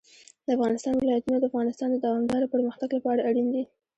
[0.45, 3.63] د افغانستان ولايتونه د افغانستان د دوامداره پرمختګ لپاره اړین دي.